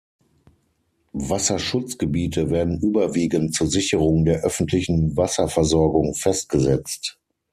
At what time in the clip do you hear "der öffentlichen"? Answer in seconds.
4.25-5.15